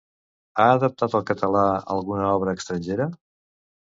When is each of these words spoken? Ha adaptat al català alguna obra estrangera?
Ha 0.61 0.63
adaptat 0.77 1.17
al 1.19 1.23
català 1.27 1.61
alguna 1.95 2.31
obra 2.39 2.57
estrangera? 2.61 3.07